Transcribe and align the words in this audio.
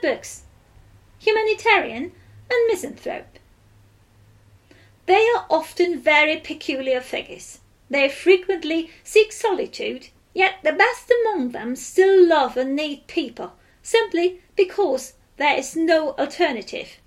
books, 0.00 0.42
humanitarian 1.18 2.12
and 2.50 2.66
misanthrope. 2.68 3.38
They 5.06 5.26
are 5.36 5.46
often 5.50 6.00
very 6.00 6.36
peculiar 6.36 7.00
figures. 7.00 7.58
They 7.88 8.08
frequently 8.08 8.90
seek 9.02 9.32
solitude, 9.32 10.08
yet 10.32 10.54
the 10.62 10.72
best 10.72 11.10
among 11.10 11.50
them 11.50 11.74
still 11.74 12.26
love 12.26 12.56
and 12.56 12.76
need 12.76 13.06
people, 13.06 13.54
simply 13.82 14.40
because 14.54 15.14
there 15.36 15.56
is 15.56 15.74
no 15.74 16.10
alternative. 16.12 16.98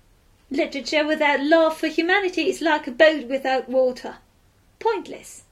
Literature 0.50 1.06
without 1.06 1.40
love 1.40 1.76
for 1.78 1.88
humanity 1.88 2.48
is 2.48 2.60
like 2.60 2.86
a 2.86 2.90
boat 2.90 3.26
without 3.28 3.68
water. 3.68 4.16
Pointless. 4.78 5.44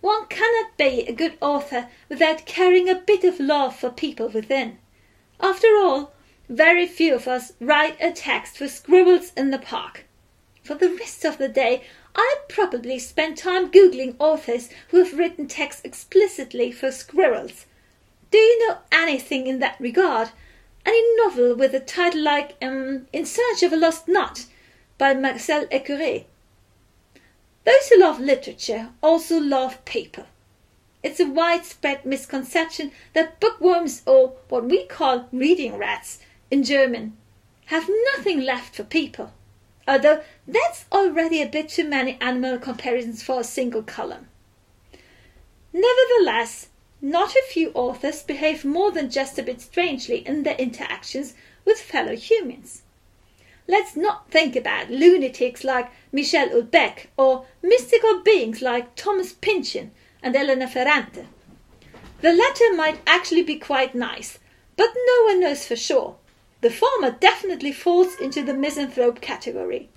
One 0.00 0.26
cannot 0.26 0.76
be 0.76 1.06
a 1.06 1.12
good 1.12 1.38
author 1.40 1.88
without 2.08 2.44
carrying 2.44 2.88
a 2.88 2.94
bit 2.94 3.24
of 3.24 3.40
love 3.40 3.74
for 3.74 3.90
people 3.90 4.28
within. 4.28 4.78
After 5.40 5.68
all, 5.76 6.12
very 6.48 6.86
few 6.86 7.14
of 7.14 7.28
us 7.28 7.52
write 7.60 7.96
a 8.00 8.10
text 8.10 8.56
for 8.56 8.68
squirrels 8.68 9.32
in 9.36 9.50
the 9.50 9.58
park. 9.58 10.04
For 10.64 10.74
the 10.74 10.90
rest 10.90 11.24
of 11.24 11.38
the 11.38 11.48
day, 11.48 11.82
I 12.14 12.36
probably 12.48 12.98
spend 12.98 13.38
time 13.38 13.70
googling 13.70 14.16
authors 14.18 14.68
who 14.88 14.98
have 14.98 15.18
written 15.18 15.46
texts 15.46 15.82
explicitly 15.84 16.72
for 16.72 16.90
squirrels. 16.90 17.66
Do 18.30 18.38
you 18.38 18.68
know 18.68 18.78
anything 18.90 19.46
in 19.46 19.60
that 19.60 19.80
regard? 19.80 20.30
Any 20.84 21.16
novel 21.16 21.54
with 21.54 21.74
a 21.74 21.80
title 21.80 22.22
like 22.22 22.56
um, 22.60 23.06
In 23.12 23.24
Search 23.24 23.62
of 23.62 23.72
a 23.72 23.76
Lost 23.76 24.08
Nut 24.08 24.46
by 24.98 25.14
Marcel 25.14 25.66
Ecuré? 25.66 26.24
Those 27.64 27.88
who 27.88 28.00
love 28.00 28.18
literature 28.20 28.88
also 29.02 29.38
love 29.38 29.84
people. 29.84 30.26
It's 31.00 31.20
a 31.20 31.26
widespread 31.26 32.04
misconception 32.04 32.90
that 33.12 33.38
bookworms, 33.38 34.02
or 34.04 34.36
what 34.48 34.64
we 34.64 34.84
call 34.86 35.28
reading 35.30 35.76
rats 35.76 36.18
in 36.50 36.64
German, 36.64 37.16
have 37.66 37.88
nothing 38.16 38.40
left 38.40 38.74
for 38.74 38.82
people, 38.82 39.32
although 39.86 40.22
that's 40.46 40.86
already 40.90 41.40
a 41.40 41.48
bit 41.48 41.68
too 41.68 41.88
many 41.88 42.18
animal 42.20 42.58
comparisons 42.58 43.22
for 43.22 43.40
a 43.40 43.44
single 43.44 43.82
column. 43.82 44.26
Nevertheless, 45.72 46.68
not 47.00 47.30
a 47.30 47.46
few 47.48 47.70
authors 47.74 48.24
behave 48.24 48.64
more 48.64 48.90
than 48.90 49.08
just 49.08 49.38
a 49.38 49.42
bit 49.42 49.60
strangely 49.60 50.26
in 50.26 50.42
their 50.42 50.56
interactions 50.56 51.34
with 51.64 51.78
fellow 51.78 52.16
humans. 52.16 52.82
Let's 53.68 53.94
not 53.94 54.30
think 54.30 54.56
about 54.56 54.90
lunatics 54.90 55.62
like 55.62 55.92
Michel 56.10 56.48
Houellebecq 56.48 57.06
or 57.16 57.44
mystical 57.62 58.22
beings 58.22 58.62
like 58.62 58.96
Thomas 58.96 59.34
Pynchon 59.34 59.92
and 60.22 60.34
Elena 60.34 60.68
Ferrante. 60.68 61.26
The 62.20 62.32
latter 62.32 62.74
might 62.74 63.00
actually 63.06 63.42
be 63.42 63.58
quite 63.58 63.94
nice, 63.94 64.38
but 64.76 64.90
no 64.94 65.24
one 65.24 65.40
knows 65.40 65.66
for 65.66 65.76
sure. 65.76 66.16
The 66.60 66.70
former 66.70 67.12
definitely 67.12 67.72
falls 67.72 68.16
into 68.16 68.42
the 68.42 68.54
misanthrope 68.54 69.20
category. 69.20 69.88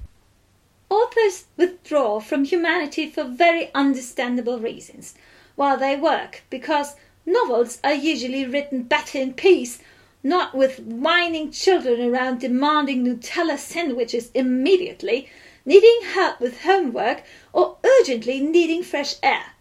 Authors 0.89 1.45
withdraw 1.57 2.19
from 2.19 2.43
humanity 2.43 3.09
for 3.09 3.23
very 3.23 3.73
understandable 3.73 4.59
reasons 4.59 5.15
while 5.55 5.77
they 5.77 5.95
work, 5.95 6.43
because 6.49 6.95
novels 7.25 7.79
are 7.83 7.93
usually 7.93 8.45
written 8.45 8.83
better 8.83 9.17
in 9.17 9.33
peace 9.33 9.79
not 10.23 10.53
with 10.53 10.79
whining 10.79 11.51
children 11.51 11.99
around 11.99 12.39
demanding 12.39 13.03
Nutella 13.03 13.57
sandwiches 13.57 14.29
immediately, 14.35 15.27
needing 15.65 16.01
help 16.13 16.39
with 16.39 16.61
homework, 16.61 17.23
or 17.53 17.77
urgently 17.83 18.39
needing 18.39 18.83
fresh 18.83 19.15
air. 19.23 19.53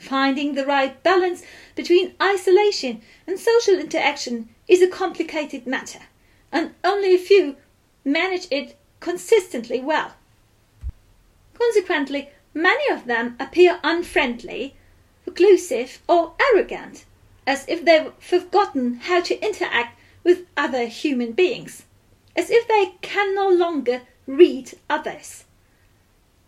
Finding 0.00 0.54
the 0.54 0.64
right 0.64 1.00
balance 1.02 1.42
between 1.74 2.14
isolation 2.22 3.02
and 3.26 3.38
social 3.38 3.78
interaction 3.78 4.48
is 4.66 4.80
a 4.80 4.88
complicated 4.88 5.66
matter, 5.66 6.00
and 6.50 6.74
only 6.82 7.14
a 7.14 7.18
few 7.18 7.56
manage 8.02 8.48
it 8.50 8.78
consistently 8.98 9.78
well. 9.78 10.14
Consequently, 11.52 12.30
many 12.54 12.90
of 12.90 13.04
them 13.04 13.36
appear 13.38 13.78
unfriendly, 13.84 14.74
reclusive, 15.26 16.00
or 16.08 16.32
arrogant 16.50 17.04
as 17.46 17.66
if 17.68 17.84
they've 17.84 18.12
forgotten 18.18 18.94
how 18.94 19.20
to 19.20 19.38
interact 19.44 20.00
with 20.24 20.46
other 20.56 20.86
human 20.86 21.32
beings, 21.32 21.84
as 22.34 22.48
if 22.50 22.66
they 22.66 22.94
can 23.02 23.34
no 23.34 23.50
longer 23.50 24.00
read 24.26 24.72
others. 24.88 25.44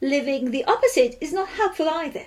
Living 0.00 0.52
the 0.52 0.64
opposite 0.64 1.18
is 1.20 1.34
not 1.34 1.48
helpful 1.50 1.88
either. 1.88 2.26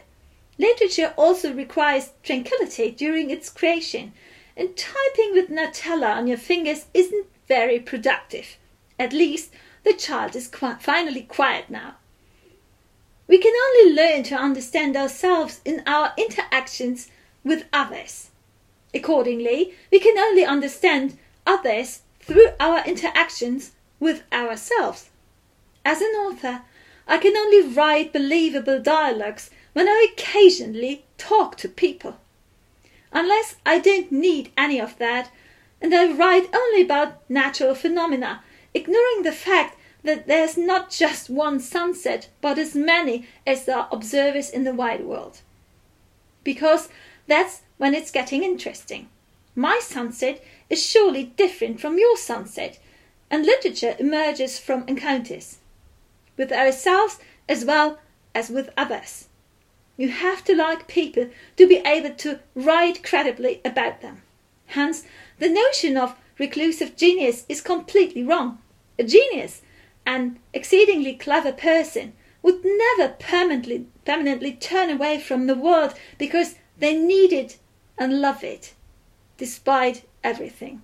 Literature 0.58 1.14
also 1.18 1.54
requires 1.54 2.12
tranquility 2.24 2.92
during 2.92 3.30
its 3.30 3.50
creation, 3.50 4.14
and 4.56 4.78
typing 4.78 5.34
with 5.34 5.50
Nutella 5.50 6.16
on 6.16 6.28
your 6.28 6.38
fingers 6.38 6.86
isn't 6.94 7.28
very 7.48 7.80
productive. 7.80 8.58
At 8.98 9.12
least 9.12 9.52
the 9.84 9.94
child 9.94 10.36
is 10.36 10.50
finally 10.80 11.24
quiet 11.24 11.70
now. 11.70 11.96
We 13.28 13.38
can 13.38 13.54
only 13.54 13.94
learn 13.94 14.24
to 14.24 14.36
understand 14.36 14.96
ourselves 14.96 15.60
in 15.66 15.84
our 15.86 16.14
interactions 16.18 17.10
with 17.44 17.66
others. 17.74 18.30
Accordingly, 18.94 19.74
we 19.92 20.00
can 20.00 20.18
only 20.18 20.46
understand 20.46 21.18
others 21.46 22.02
through 22.22 22.50
our 22.60 22.84
interactions 22.86 23.74
with 24.00 24.24
ourselves. 24.32 25.10
As 25.84 26.02
an 26.02 26.14
author, 26.16 26.62
I 27.08 27.18
can 27.18 27.36
only 27.36 27.62
write 27.62 28.14
believable 28.14 28.82
dialogues 28.82 29.50
when 29.76 29.90
I 29.90 30.08
occasionally 30.14 31.04
talk 31.18 31.58
to 31.58 31.68
people. 31.68 32.16
Unless 33.12 33.58
I 33.66 33.78
don't 33.78 34.10
need 34.10 34.54
any 34.56 34.80
of 34.80 34.98
that, 35.00 35.30
and 35.82 35.94
I 35.94 36.14
write 36.14 36.48
only 36.56 36.82
about 36.82 37.30
natural 37.30 37.76
phenomena, 37.76 38.42
ignoring 38.74 39.24
the 39.24 39.34
fact 39.34 39.78
that 40.02 40.28
there's 40.28 40.58
not 40.58 40.92
just 40.92 41.30
one 41.30 41.60
sunset, 41.60 42.30
but 42.40 42.58
as 42.58 42.74
many 42.74 43.28
as 43.46 43.66
there 43.66 43.80
are 43.80 43.90
observers 43.92 44.50
in 44.50 44.64
the 44.64 44.74
wide 44.74 45.04
world. 45.04 45.42
Because 46.46 46.88
that's 47.28 47.64
when 47.76 47.94
it's 47.94 48.12
getting 48.12 48.44
interesting. 48.44 49.10
My 49.56 49.82
sunset 49.84 50.42
is 50.70 50.82
surely 50.82 51.34
different 51.36 51.82
from 51.82 52.00
your 52.00 52.16
sunset, 52.16 52.80
and 53.30 53.46
literature 53.46 53.98
emerges 54.00 54.58
from 54.58 54.88
encounters 54.88 55.58
with 56.38 56.54
ourselves 56.54 57.20
as 57.50 57.66
well 57.66 58.00
as 58.34 58.50
with 58.50 58.70
others. 58.78 59.28
You 59.98 60.10
have 60.10 60.44
to 60.46 60.56
like 60.56 60.88
people 60.88 61.30
to 61.58 61.68
be 61.68 61.78
able 61.86 62.14
to 62.16 62.40
write 62.54 63.04
credibly 63.04 63.62
about 63.64 64.02
them. 64.02 64.24
Hence, 64.68 65.04
the 65.40 65.50
notion 65.50 65.96
of 65.96 66.16
reclusive 66.38 66.96
genius 66.96 67.46
is 67.48 67.62
completely 67.62 68.24
wrong. 68.24 68.60
A 69.00 69.04
genius, 69.04 69.62
an 70.06 70.40
exceedingly 70.54 71.14
clever 71.14 71.52
person, 71.52 72.14
would 72.42 72.64
never 72.64 73.14
permanently, 73.14 73.88
permanently 74.06 74.54
turn 74.54 74.90
away 74.90 75.20
from 75.20 75.48
the 75.48 75.56
world 75.56 75.94
because 76.18 76.56
they 76.78 76.96
need 76.96 77.32
it 77.32 77.58
and 77.98 78.22
love 78.22 78.44
it, 78.44 78.74
despite 79.38 80.04
everything. 80.24 80.82